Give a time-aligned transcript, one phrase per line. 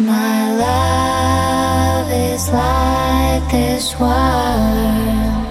[0.00, 5.44] My love is like this world.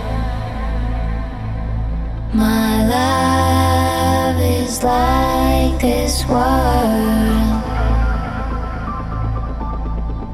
[2.33, 7.61] My love is like this world.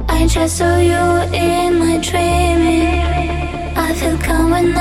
[0.07, 3.03] I just saw you in my dreaming.
[3.75, 4.71] I feel calm when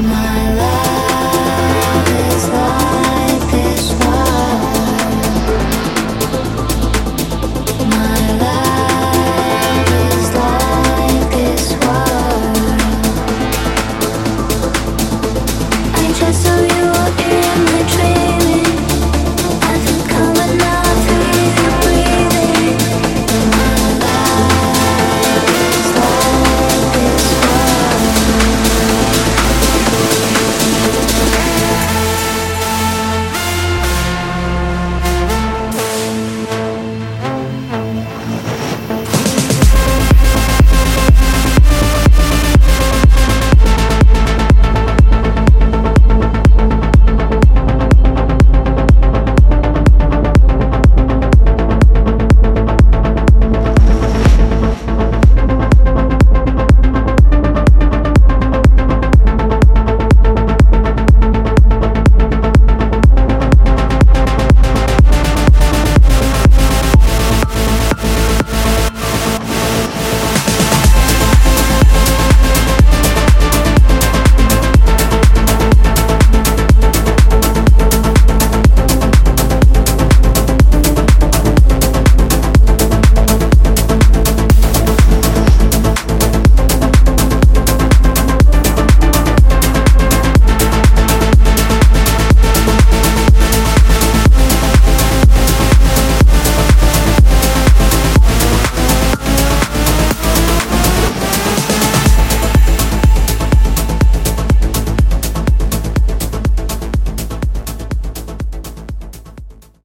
[0.00, 0.77] My love.